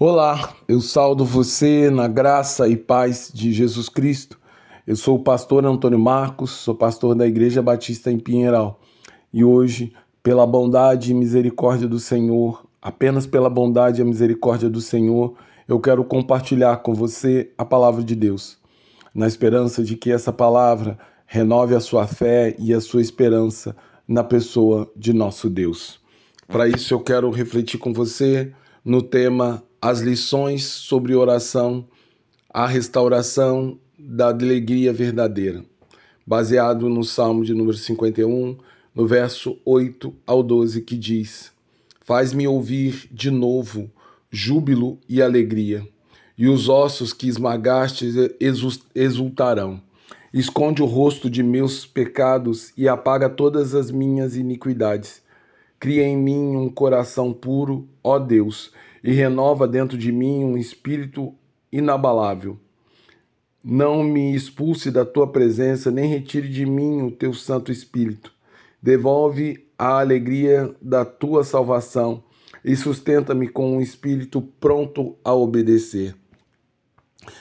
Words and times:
Olá, 0.00 0.54
eu 0.68 0.80
saldo 0.80 1.24
você 1.24 1.90
na 1.90 2.06
graça 2.06 2.68
e 2.68 2.76
paz 2.76 3.32
de 3.34 3.52
Jesus 3.52 3.88
Cristo. 3.88 4.38
Eu 4.86 4.94
sou 4.94 5.16
o 5.16 5.22
pastor 5.24 5.66
Antônio 5.66 5.98
Marcos, 5.98 6.52
sou 6.52 6.72
pastor 6.72 7.16
da 7.16 7.26
Igreja 7.26 7.60
Batista 7.60 8.08
em 8.08 8.16
Pinheiral. 8.16 8.78
E 9.32 9.42
hoje, 9.42 9.92
pela 10.22 10.46
bondade 10.46 11.10
e 11.10 11.14
misericórdia 11.14 11.88
do 11.88 11.98
Senhor, 11.98 12.64
apenas 12.80 13.26
pela 13.26 13.50
bondade 13.50 14.00
e 14.00 14.04
misericórdia 14.04 14.70
do 14.70 14.80
Senhor, 14.80 15.34
eu 15.66 15.80
quero 15.80 16.04
compartilhar 16.04 16.76
com 16.76 16.94
você 16.94 17.50
a 17.58 17.64
palavra 17.64 18.04
de 18.04 18.14
Deus, 18.14 18.56
na 19.12 19.26
esperança 19.26 19.82
de 19.82 19.96
que 19.96 20.12
essa 20.12 20.32
palavra 20.32 20.96
renove 21.26 21.74
a 21.74 21.80
sua 21.80 22.06
fé 22.06 22.54
e 22.56 22.72
a 22.72 22.80
sua 22.80 23.02
esperança 23.02 23.74
na 24.06 24.22
pessoa 24.22 24.88
de 24.94 25.12
nosso 25.12 25.50
Deus. 25.50 25.98
Para 26.46 26.68
isso, 26.68 26.94
eu 26.94 27.00
quero 27.00 27.28
refletir 27.30 27.80
com 27.80 27.92
você 27.92 28.52
no 28.84 29.02
tema 29.02 29.64
as 29.80 30.00
lições 30.00 30.64
sobre 30.64 31.14
oração, 31.14 31.86
a 32.50 32.66
restauração 32.66 33.78
da 33.98 34.28
alegria 34.28 34.92
verdadeira, 34.92 35.64
baseado 36.26 36.88
no 36.88 37.04
Salmo 37.04 37.44
de 37.44 37.54
número 37.54 37.76
51, 37.76 38.56
no 38.94 39.06
verso 39.06 39.56
8 39.64 40.12
ao 40.26 40.42
12, 40.42 40.82
que 40.82 40.96
diz: 40.96 41.52
Faz-me 42.00 42.48
ouvir 42.48 43.08
de 43.12 43.30
novo 43.30 43.90
júbilo 44.30 44.98
e 45.08 45.22
alegria, 45.22 45.86
e 46.36 46.48
os 46.48 46.68
ossos 46.68 47.12
que 47.12 47.28
esmagastes 47.28 48.14
exultarão. 48.94 49.80
Esconde 50.34 50.82
o 50.82 50.86
rosto 50.86 51.30
de 51.30 51.42
meus 51.42 51.86
pecados 51.86 52.72
e 52.76 52.86
apaga 52.86 53.30
todas 53.30 53.74
as 53.74 53.90
minhas 53.90 54.36
iniquidades. 54.36 55.22
Cria 55.80 56.04
em 56.04 56.16
mim 56.16 56.56
um 56.56 56.68
coração 56.68 57.32
puro, 57.32 57.88
ó 58.02 58.18
Deus, 58.18 58.72
e 59.02 59.12
renova 59.12 59.66
dentro 59.66 59.96
de 59.96 60.10
mim 60.12 60.44
um 60.44 60.56
espírito 60.56 61.34
inabalável. 61.70 62.58
Não 63.62 64.02
me 64.02 64.34
expulse 64.34 64.90
da 64.90 65.04
tua 65.04 65.30
presença, 65.30 65.90
nem 65.90 66.08
retire 66.08 66.48
de 66.48 66.64
mim 66.64 67.02
o 67.02 67.10
teu 67.10 67.34
Santo 67.34 67.70
Espírito. 67.70 68.32
Devolve 68.82 69.66
a 69.76 69.98
alegria 70.00 70.74
da 70.80 71.04
tua 71.04 71.44
salvação 71.44 72.22
e 72.64 72.74
sustenta-me 72.76 73.48
com 73.48 73.76
um 73.76 73.80
espírito 73.80 74.40
pronto 74.60 75.16
a 75.24 75.34
obedecer. 75.34 76.14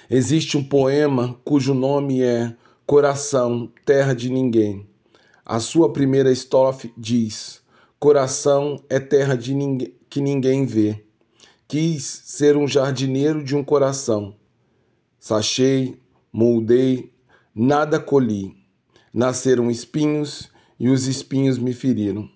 Existe 0.10 0.58
um 0.58 0.64
poema 0.64 1.40
cujo 1.44 1.74
nome 1.74 2.22
é 2.22 2.56
Coração, 2.86 3.72
Terra 3.86 4.14
de 4.14 4.30
Ninguém. 4.30 4.88
A 5.46 5.60
sua 5.60 5.94
primeira 5.94 6.32
estrofe 6.32 6.92
diz: 6.98 7.62
Coração 8.00 8.84
é 8.90 9.00
terra 9.00 9.36
de 9.36 9.56
que 10.10 10.20
ninguém 10.20 10.66
vê. 10.66 11.07
Quis 11.70 12.22
ser 12.24 12.56
um 12.56 12.66
jardineiro 12.66 13.44
de 13.44 13.54
um 13.54 13.62
coração. 13.62 14.34
Sachei, 15.20 16.00
moldei, 16.32 17.12
nada 17.54 18.00
colhi. 18.00 18.56
Nasceram 19.14 19.70
espinhos 19.70 20.50
e 20.80 20.88
os 20.88 21.08
espinhos 21.08 21.58
me 21.58 21.74
feriram. 21.74 22.30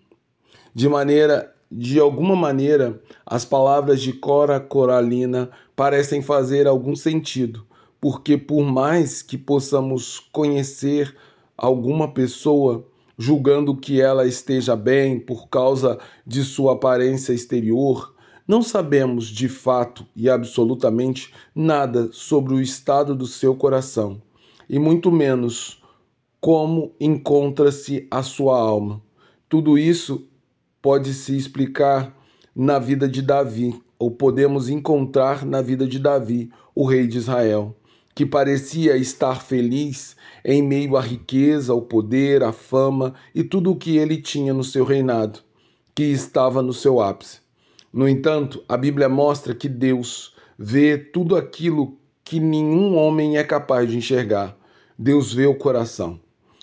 De 0.75 0.89
maneira, 0.89 1.55
de 1.71 1.97
alguma 1.97 2.35
maneira, 2.35 3.01
as 3.25 3.45
palavras 3.45 4.01
de 4.01 4.11
Cora 4.11 4.59
Coralina 4.59 5.49
parecem 5.77 6.21
fazer 6.21 6.67
algum 6.67 6.93
sentido, 6.93 7.65
porque 8.01 8.37
por 8.37 8.65
mais 8.65 9.21
que 9.21 9.37
possamos 9.37 10.19
conhecer 10.19 11.15
alguma 11.55 12.13
pessoa, 12.13 12.85
julgando 13.17 13.77
que 13.77 14.01
ela 14.01 14.27
esteja 14.27 14.75
bem 14.75 15.17
por 15.17 15.47
causa 15.47 15.97
de 16.27 16.43
sua 16.43 16.73
aparência 16.73 17.31
exterior, 17.31 18.10
não 18.51 18.61
sabemos 18.61 19.27
de 19.27 19.47
fato 19.47 20.05
e 20.13 20.29
absolutamente 20.29 21.33
nada 21.55 22.09
sobre 22.11 22.53
o 22.53 22.59
estado 22.59 23.15
do 23.15 23.25
seu 23.25 23.55
coração, 23.55 24.21
e 24.69 24.77
muito 24.77 25.09
menos 25.09 25.81
como 26.41 26.91
encontra-se 26.99 28.05
a 28.11 28.21
sua 28.21 28.59
alma. 28.59 29.01
Tudo 29.47 29.77
isso 29.77 30.27
pode 30.81 31.13
se 31.13 31.33
explicar 31.37 32.13
na 32.53 32.77
vida 32.77 33.07
de 33.07 33.21
Davi, 33.21 33.81
ou 33.97 34.11
podemos 34.11 34.67
encontrar 34.67 35.45
na 35.45 35.61
vida 35.61 35.87
de 35.87 35.97
Davi, 35.97 36.51
o 36.75 36.85
rei 36.85 37.07
de 37.07 37.19
Israel, 37.19 37.73
que 38.13 38.25
parecia 38.25 38.97
estar 38.97 39.41
feliz 39.41 40.17
em 40.43 40.61
meio 40.61 40.97
à 40.97 41.01
riqueza, 41.01 41.71
ao 41.71 41.83
poder, 41.83 42.43
à 42.43 42.51
fama 42.51 43.13
e 43.33 43.45
tudo 43.45 43.71
o 43.71 43.77
que 43.77 43.95
ele 43.95 44.21
tinha 44.21 44.53
no 44.53 44.65
seu 44.65 44.83
reinado, 44.83 45.39
que 45.95 46.03
estava 46.03 46.61
no 46.61 46.73
seu 46.73 46.99
ápice. 46.99 47.39
No 47.93 48.07
entanto, 48.07 48.63
a 48.69 48.77
Bíblia 48.77 49.09
mostra 49.09 49.53
que 49.53 49.67
Deus 49.67 50.33
vê 50.57 50.97
tudo 50.97 51.35
aquilo 51.35 51.97
que 52.23 52.39
nenhum 52.39 52.95
homem 52.95 53.37
é 53.37 53.43
capaz 53.43 53.89
de 53.89 53.97
enxergar. 53.97 54.55
Deus 54.97 55.33
vê 55.33 55.45
o 55.45 55.55
coração. 55.55 56.17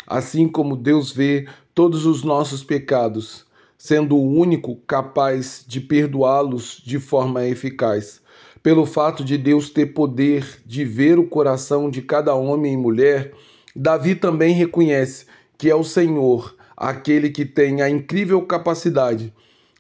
Assim 0.07 0.49
como 0.49 0.75
Deus 0.75 1.13
vê 1.13 1.47
todos 1.75 2.07
os 2.07 2.25
nossos 2.25 2.65
pecados, 2.65 3.45
sendo 3.77 4.17
o 4.17 4.27
único 4.27 4.77
capaz 4.87 5.63
de 5.69 5.83
perdoá-los 5.83 6.83
de 6.83 6.99
forma 6.99 7.45
eficaz. 7.45 8.23
Pelo 8.63 8.87
fato 8.87 9.23
de 9.23 9.37
Deus 9.37 9.69
ter 9.69 9.87
poder 9.87 10.63
de 10.65 10.83
ver 10.83 11.19
o 11.19 11.29
coração 11.29 11.91
de 11.91 12.01
cada 12.01 12.35
homem 12.35 12.73
e 12.73 12.77
mulher, 12.79 13.35
Davi 13.77 14.15
também 14.15 14.55
reconhece 14.55 15.27
que 15.59 15.69
é 15.69 15.75
o 15.75 15.85
Senhor 15.85 16.57
aquele 16.75 17.29
que 17.29 17.45
tem 17.45 17.83
a 17.83 17.91
incrível 17.91 18.41
capacidade 18.43 19.31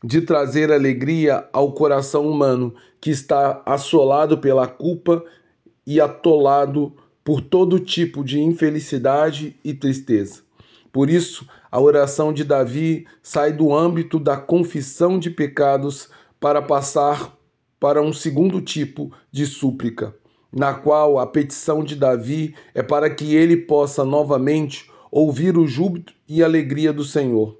de 0.02 0.20
trazer 0.20 0.72
alegria 0.72 1.48
ao 1.52 1.72
coração 1.72 2.28
humano 2.28 2.74
que 3.00 3.10
está 3.10 3.62
assolado 3.66 4.38
pela 4.38 4.66
culpa 4.66 5.24
e 5.86 6.00
atolado 6.00 6.92
por 7.24 7.40
todo 7.40 7.80
tipo 7.80 8.24
de 8.24 8.40
infelicidade 8.40 9.56
e 9.64 9.74
tristeza. 9.74 10.42
Por 10.92 11.10
isso, 11.10 11.46
a 11.70 11.80
oração 11.80 12.32
de 12.32 12.44
Davi 12.44 13.06
sai 13.22 13.52
do 13.52 13.74
âmbito 13.74 14.18
da 14.18 14.36
confissão 14.36 15.18
de 15.18 15.30
pecados 15.30 16.08
para 16.40 16.62
passar 16.62 17.36
para 17.78 18.02
um 18.02 18.12
segundo 18.12 18.60
tipo 18.60 19.12
de 19.30 19.46
súplica, 19.46 20.14
na 20.52 20.74
qual 20.74 21.18
a 21.18 21.26
petição 21.26 21.84
de 21.84 21.94
Davi 21.94 22.54
é 22.74 22.82
para 22.82 23.10
que 23.10 23.34
ele 23.34 23.56
possa 23.56 24.04
novamente 24.04 24.90
ouvir 25.10 25.56
o 25.56 25.66
júbilo 25.66 26.06
e 26.28 26.42
alegria 26.42 26.92
do 26.92 27.04
Senhor 27.04 27.56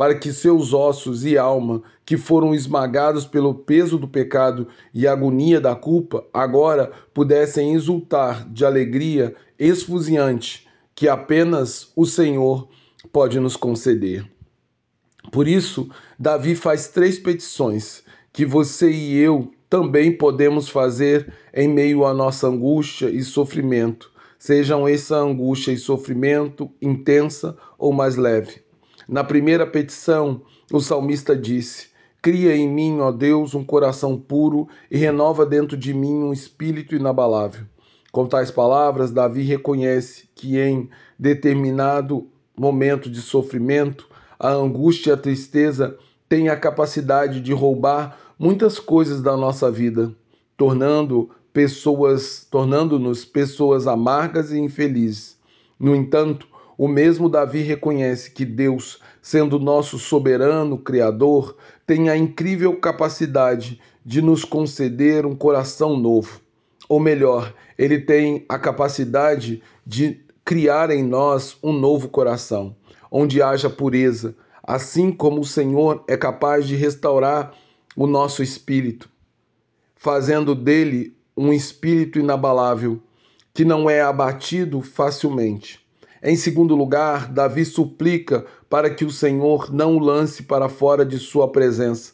para 0.00 0.14
que 0.14 0.32
seus 0.32 0.72
ossos 0.72 1.26
e 1.26 1.36
alma, 1.36 1.82
que 2.06 2.16
foram 2.16 2.54
esmagados 2.54 3.26
pelo 3.26 3.52
peso 3.52 3.98
do 3.98 4.08
pecado 4.08 4.66
e 4.94 5.06
agonia 5.06 5.60
da 5.60 5.76
culpa, 5.76 6.24
agora 6.32 6.90
pudessem 7.12 7.74
exultar 7.74 8.50
de 8.50 8.64
alegria 8.64 9.34
esfuziante 9.58 10.66
que 10.94 11.06
apenas 11.06 11.92
o 11.94 12.06
Senhor 12.06 12.66
pode 13.12 13.38
nos 13.38 13.56
conceder. 13.56 14.24
Por 15.30 15.46
isso, 15.46 15.90
Davi 16.18 16.54
faz 16.54 16.88
três 16.88 17.18
petições 17.18 18.02
que 18.32 18.46
você 18.46 18.90
e 18.90 19.18
eu 19.18 19.52
também 19.68 20.16
podemos 20.16 20.70
fazer 20.70 21.30
em 21.52 21.68
meio 21.68 22.06
à 22.06 22.14
nossa 22.14 22.48
angústia 22.48 23.10
e 23.10 23.22
sofrimento, 23.22 24.10
sejam 24.38 24.88
essa 24.88 25.18
angústia 25.18 25.72
e 25.72 25.76
sofrimento 25.76 26.70
intensa 26.80 27.54
ou 27.78 27.92
mais 27.92 28.16
leve. 28.16 28.69
Na 29.10 29.24
primeira 29.24 29.66
petição, 29.66 30.42
o 30.72 30.78
salmista 30.78 31.34
disse: 31.34 31.88
Cria 32.22 32.54
em 32.54 32.68
mim, 32.68 33.00
ó 33.00 33.10
Deus, 33.10 33.56
um 33.56 33.64
coração 33.64 34.16
puro 34.16 34.68
e 34.88 34.96
renova 34.96 35.44
dentro 35.44 35.76
de 35.76 35.92
mim 35.92 36.14
um 36.22 36.32
espírito 36.32 36.94
inabalável. 36.94 37.64
Com 38.12 38.24
tais 38.24 38.52
palavras, 38.52 39.10
Davi 39.10 39.42
reconhece 39.42 40.28
que 40.32 40.60
em 40.60 40.88
determinado 41.18 42.28
momento 42.56 43.10
de 43.10 43.20
sofrimento, 43.20 44.06
a 44.38 44.52
angústia 44.52 45.10
e 45.10 45.14
a 45.14 45.16
tristeza 45.16 45.98
têm 46.28 46.48
a 46.48 46.56
capacidade 46.56 47.40
de 47.40 47.52
roubar 47.52 48.16
muitas 48.38 48.78
coisas 48.78 49.20
da 49.20 49.36
nossa 49.36 49.72
vida, 49.72 50.14
tornando 50.56 51.30
pessoas, 51.52 52.46
tornando-nos 52.48 53.24
pessoas 53.24 53.88
amargas 53.88 54.52
e 54.52 54.60
infelizes. 54.60 55.36
No 55.80 55.96
entanto, 55.96 56.46
o 56.80 56.88
mesmo 56.88 57.28
Davi 57.28 57.60
reconhece 57.60 58.30
que 58.30 58.42
Deus, 58.42 59.00
sendo 59.20 59.58
nosso 59.58 59.98
soberano 59.98 60.78
Criador, 60.78 61.54
tem 61.86 62.08
a 62.08 62.16
incrível 62.16 62.74
capacidade 62.74 63.78
de 64.02 64.22
nos 64.22 64.46
conceder 64.46 65.26
um 65.26 65.36
coração 65.36 65.94
novo. 65.94 66.40
Ou 66.88 66.98
melhor, 66.98 67.52
ele 67.76 67.98
tem 68.00 68.46
a 68.48 68.58
capacidade 68.58 69.62
de 69.86 70.24
criar 70.42 70.90
em 70.90 71.02
nós 71.02 71.54
um 71.62 71.70
novo 71.70 72.08
coração, 72.08 72.74
onde 73.10 73.42
haja 73.42 73.68
pureza, 73.68 74.34
assim 74.62 75.12
como 75.12 75.42
o 75.42 75.44
Senhor 75.44 76.02
é 76.08 76.16
capaz 76.16 76.66
de 76.66 76.76
restaurar 76.76 77.52
o 77.94 78.06
nosso 78.06 78.42
espírito, 78.42 79.06
fazendo 79.96 80.54
dele 80.54 81.14
um 81.36 81.52
espírito 81.52 82.18
inabalável, 82.18 83.02
que 83.52 83.66
não 83.66 83.90
é 83.90 84.00
abatido 84.00 84.80
facilmente. 84.80 85.89
Em 86.22 86.36
segundo 86.36 86.76
lugar, 86.76 87.32
Davi 87.32 87.64
suplica 87.64 88.44
para 88.68 88.90
que 88.90 89.04
o 89.04 89.10
Senhor 89.10 89.72
não 89.72 89.96
o 89.96 89.98
lance 89.98 90.42
para 90.42 90.68
fora 90.68 91.04
de 91.04 91.18
sua 91.18 91.50
presença, 91.50 92.12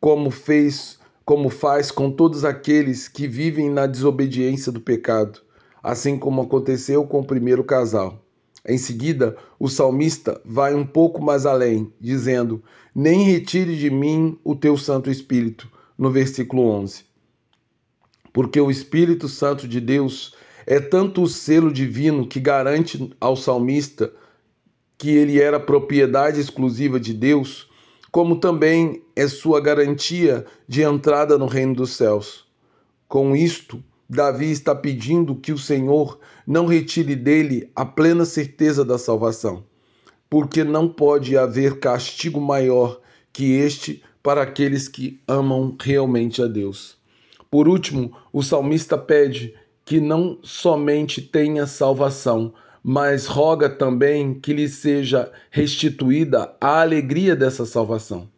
como 0.00 0.30
fez 0.30 0.98
como 1.24 1.50
faz 1.50 1.90
com 1.90 2.08
todos 2.08 2.44
aqueles 2.44 3.08
que 3.08 3.26
vivem 3.26 3.68
na 3.68 3.88
desobediência 3.88 4.70
do 4.70 4.80
pecado, 4.80 5.40
assim 5.82 6.16
como 6.16 6.42
aconteceu 6.42 7.04
com 7.04 7.18
o 7.18 7.26
primeiro 7.26 7.64
casal. 7.64 8.22
Em 8.64 8.78
seguida, 8.78 9.36
o 9.58 9.68
salmista 9.68 10.40
vai 10.44 10.72
um 10.72 10.86
pouco 10.86 11.20
mais 11.20 11.44
além, 11.44 11.92
dizendo: 12.00 12.62
Nem 12.94 13.24
retire 13.24 13.76
de 13.76 13.90
mim 13.90 14.38
o 14.44 14.54
teu 14.54 14.76
Santo 14.76 15.10
Espírito, 15.10 15.68
no 15.98 16.12
versículo 16.12 16.68
11. 16.68 17.04
Porque 18.32 18.60
o 18.60 18.70
Espírito 18.70 19.28
Santo 19.28 19.66
de 19.66 19.80
Deus 19.80 20.32
é 20.66 20.80
tanto 20.80 21.22
o 21.22 21.28
selo 21.28 21.72
divino 21.72 22.26
que 22.26 22.40
garante 22.40 23.14
ao 23.20 23.36
salmista 23.36 24.12
que 24.98 25.10
ele 25.10 25.40
era 25.40 25.60
propriedade 25.60 26.40
exclusiva 26.40 26.98
de 26.98 27.14
Deus, 27.14 27.70
como 28.10 28.40
também 28.40 29.02
é 29.14 29.28
sua 29.28 29.60
garantia 29.60 30.44
de 30.66 30.82
entrada 30.82 31.38
no 31.38 31.46
reino 31.46 31.74
dos 31.74 31.90
céus. 31.90 32.46
Com 33.06 33.36
isto, 33.36 33.82
Davi 34.08 34.50
está 34.50 34.74
pedindo 34.74 35.36
que 35.36 35.52
o 35.52 35.58
Senhor 35.58 36.18
não 36.46 36.66
retire 36.66 37.14
dele 37.14 37.70
a 37.76 37.84
plena 37.84 38.24
certeza 38.24 38.84
da 38.84 38.98
salvação, 38.98 39.64
porque 40.28 40.64
não 40.64 40.88
pode 40.88 41.36
haver 41.36 41.78
castigo 41.78 42.40
maior 42.40 43.00
que 43.32 43.52
este 43.52 44.02
para 44.22 44.42
aqueles 44.42 44.88
que 44.88 45.20
amam 45.28 45.76
realmente 45.80 46.42
a 46.42 46.46
Deus. 46.46 46.96
Por 47.50 47.68
último, 47.68 48.16
o 48.32 48.42
salmista 48.42 48.98
pede 48.98 49.54
que 49.86 50.00
não 50.00 50.38
somente 50.42 51.22
tenha 51.22 51.64
salvação, 51.64 52.52
mas 52.82 53.26
roga 53.26 53.70
também 53.70 54.34
que 54.34 54.52
lhe 54.52 54.68
seja 54.68 55.30
restituída 55.48 56.54
a 56.60 56.80
alegria 56.80 57.36
dessa 57.36 57.64
salvação. 57.64 58.28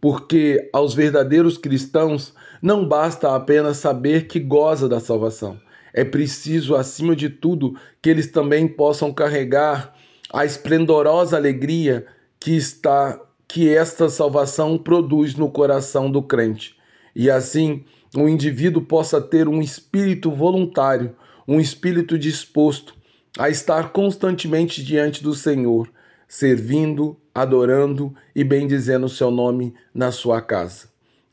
Porque 0.00 0.70
aos 0.72 0.94
verdadeiros 0.94 1.58
cristãos 1.58 2.32
não 2.62 2.86
basta 2.86 3.34
apenas 3.34 3.78
saber 3.78 4.28
que 4.28 4.38
goza 4.38 4.88
da 4.88 5.00
salvação. 5.00 5.60
É 5.92 6.04
preciso, 6.04 6.76
acima 6.76 7.16
de 7.16 7.28
tudo, 7.28 7.76
que 8.00 8.08
eles 8.08 8.28
também 8.28 8.68
possam 8.68 9.12
carregar 9.12 9.94
a 10.32 10.44
esplendorosa 10.44 11.36
alegria 11.36 12.06
que 12.38 12.56
está 12.56 13.20
que 13.48 13.68
esta 13.68 14.08
salvação 14.08 14.78
produz 14.78 15.34
no 15.34 15.50
coração 15.50 16.10
do 16.10 16.22
crente. 16.22 16.76
E 17.14 17.28
assim, 17.28 17.84
o 18.16 18.28
indivíduo 18.28 18.82
possa 18.82 19.20
ter 19.20 19.48
um 19.48 19.60
espírito 19.60 20.30
voluntário, 20.30 21.16
um 21.46 21.58
espírito 21.58 22.18
disposto 22.18 22.94
a 23.38 23.48
estar 23.48 23.92
constantemente 23.92 24.84
diante 24.84 25.22
do 25.22 25.34
Senhor, 25.34 25.90
servindo, 26.28 27.16
adorando 27.34 28.14
e 28.34 28.44
bendizendo 28.44 29.06
o 29.06 29.08
seu 29.08 29.30
nome 29.30 29.74
na 29.94 30.12
sua 30.12 30.42
casa. 30.42 30.88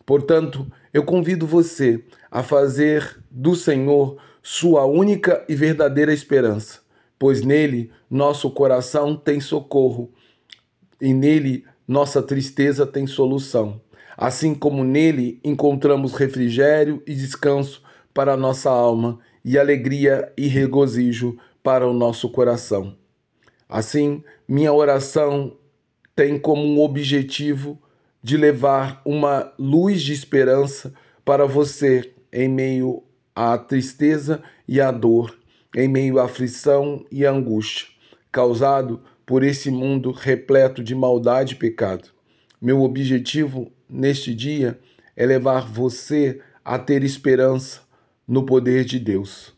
Portanto, 0.06 0.66
eu 0.94 1.04
convido 1.04 1.46
você 1.46 2.04
a 2.32 2.42
fazer 2.42 3.22
do 3.30 3.56
Senhor 3.56 4.18
sua 4.42 4.86
única 4.86 5.46
e 5.48 5.56
verdadeira 5.56 6.14
esperança, 6.14 6.80
pois 7.18 7.42
nele 7.42 7.92
nosso 8.10 8.50
coração 8.50 9.16
tem 9.16 9.40
socorro 9.40 10.12
e 11.02 11.14
nele 11.14 11.66
nossa 11.88 12.22
tristeza 12.22 12.88
tem 12.88 13.06
solução. 13.06 13.82
Assim 14.22 14.54
como 14.54 14.84
nele 14.84 15.40
encontramos 15.46 16.14
refrigério 16.14 17.02
e 17.08 17.16
descanso 17.16 17.82
para 18.14 18.34
a 18.34 18.38
nossa 18.38 18.70
alma 18.70 19.18
e 19.46 19.58
alegria 19.58 20.30
e 20.36 20.46
regozijo 20.46 21.38
para 21.64 21.88
o 21.88 21.94
nosso 21.94 22.30
coração. 22.30 22.98
Assim, 23.70 24.22
minha 24.46 24.74
oração 24.74 25.56
tem 26.14 26.38
como 26.38 26.62
um 26.62 26.82
objetivo 26.82 27.82
de 28.22 28.36
levar 28.36 29.02
uma 29.06 29.54
luz 29.58 30.02
de 30.02 30.12
esperança 30.12 30.94
para 31.24 31.46
você 31.46 32.14
em 32.30 32.50
meio 32.50 33.02
à 33.34 33.58
tristeza 33.58 34.44
e 34.68 34.82
à 34.82 34.92
dor, 34.92 35.34
em 35.74 35.88
meio 35.88 36.20
à 36.20 36.26
aflição 36.26 37.06
e 37.10 37.26
à 37.26 37.32
angústia, 37.32 37.88
causado 38.34 39.02
por 39.26 39.46
esse 39.46 39.72
mundo 39.72 40.12
repleto 40.12 40.84
de 40.84 40.94
maldade 40.94 41.54
e 41.54 41.58
pecado. 41.58 42.10
Meu 42.62 42.82
objetivo 42.82 43.72
neste 43.90 44.34
dia 44.34 44.80
é 45.16 45.26
levar 45.26 45.68
você 45.70 46.40
a 46.64 46.78
ter 46.78 47.04
esperança 47.04 47.82
no 48.28 48.46
poder 48.46 48.86
de 48.86 49.00
Deus. 49.00 49.54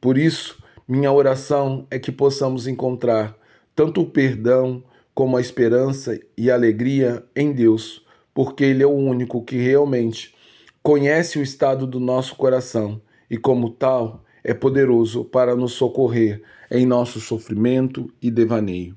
Por 0.00 0.18
isso, 0.18 0.62
minha 0.86 1.10
oração 1.10 1.86
é 1.90 1.98
que 1.98 2.12
possamos 2.12 2.66
encontrar 2.66 3.36
tanto 3.74 4.02
o 4.02 4.10
perdão 4.10 4.82
como 5.14 5.36
a 5.36 5.40
esperança 5.40 6.18
e 6.36 6.50
alegria 6.50 7.24
em 7.34 7.52
Deus, 7.52 8.04
porque 8.34 8.64
Ele 8.64 8.82
é 8.82 8.86
o 8.86 8.90
único 8.90 9.42
que 9.42 9.56
realmente 9.56 10.34
conhece 10.82 11.38
o 11.38 11.42
estado 11.42 11.86
do 11.86 12.00
nosso 12.00 12.36
coração 12.36 13.00
e, 13.30 13.36
como 13.36 13.70
tal, 13.70 14.24
é 14.42 14.54
poderoso 14.54 15.24
para 15.24 15.54
nos 15.54 15.72
socorrer 15.72 16.42
em 16.70 16.86
nosso 16.86 17.20
sofrimento 17.20 18.12
e 18.20 18.30
devaneio. 18.30 18.96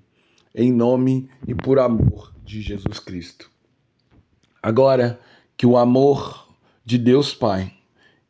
Em 0.56 0.72
nome 0.72 1.30
e 1.48 1.54
por 1.54 1.80
amor 1.80 2.34
de 2.44 2.62
Jesus 2.62 3.00
Cristo. 3.00 3.50
Agora, 4.66 5.20
que 5.58 5.66
o 5.66 5.76
amor 5.76 6.48
de 6.86 6.98
Deus 6.98 7.34
Pai, 7.34 7.74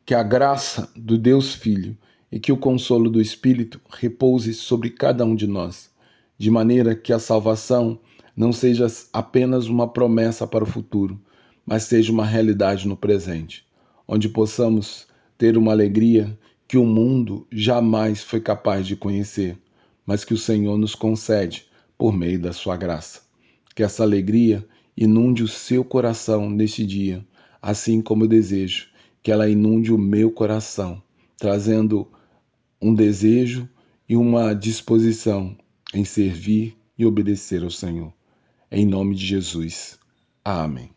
que 0.04 0.12
a 0.12 0.22
graça 0.24 0.90
do 0.96 1.16
Deus 1.16 1.54
Filho 1.54 1.96
e 2.30 2.40
que 2.40 2.50
o 2.50 2.56
consolo 2.56 3.08
do 3.08 3.20
Espírito 3.20 3.80
repouse 3.88 4.52
sobre 4.52 4.90
cada 4.90 5.24
um 5.24 5.36
de 5.36 5.46
nós, 5.46 5.92
de 6.36 6.50
maneira 6.50 6.96
que 6.96 7.12
a 7.12 7.20
salvação 7.20 8.00
não 8.36 8.52
seja 8.52 8.88
apenas 9.12 9.68
uma 9.68 9.86
promessa 9.86 10.44
para 10.44 10.64
o 10.64 10.66
futuro, 10.66 11.20
mas 11.64 11.84
seja 11.84 12.10
uma 12.10 12.26
realidade 12.26 12.88
no 12.88 12.96
presente, 12.96 13.64
onde 14.08 14.28
possamos 14.28 15.06
ter 15.38 15.56
uma 15.56 15.70
alegria 15.70 16.36
que 16.66 16.76
o 16.76 16.84
mundo 16.84 17.46
jamais 17.52 18.24
foi 18.24 18.40
capaz 18.40 18.88
de 18.88 18.96
conhecer, 18.96 19.56
mas 20.04 20.24
que 20.24 20.34
o 20.34 20.38
Senhor 20.38 20.76
nos 20.78 20.96
concede 20.96 21.66
por 21.96 22.12
meio 22.12 22.40
da 22.40 22.52
sua 22.52 22.76
graça. 22.76 23.22
Que 23.72 23.84
essa 23.84 24.02
alegria 24.02 24.66
inunde 24.96 25.42
o 25.42 25.48
seu 25.48 25.84
coração 25.84 26.48
neste 26.48 26.86
dia, 26.86 27.26
assim 27.60 28.00
como 28.00 28.24
eu 28.24 28.28
desejo 28.28 28.88
que 29.24 29.32
ela 29.32 29.48
inunde 29.48 29.90
o 29.90 29.96
meu 29.96 30.30
coração, 30.30 31.02
trazendo 31.38 32.06
um 32.80 32.92
desejo 32.92 33.66
e 34.06 34.16
uma 34.16 34.52
disposição 34.52 35.56
em 35.94 36.04
servir 36.04 36.76
e 36.98 37.06
obedecer 37.06 37.62
ao 37.62 37.70
Senhor. 37.70 38.12
Em 38.70 38.84
nome 38.84 39.14
de 39.14 39.24
Jesus. 39.24 39.98
Amém. 40.44 40.90